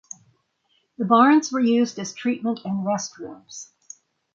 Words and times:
The 0.97 1.05
barns 1.05 1.51
were 1.51 1.59
used 1.59 1.99
as 1.99 2.11
treatment 2.11 2.61
and 2.65 2.83
restrooms. 2.83 3.67